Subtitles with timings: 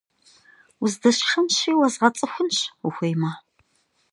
[0.83, 2.57] Уздэсшэнщи, уэзгъэцӀыхунщ,
[2.87, 3.31] ухуеймэ.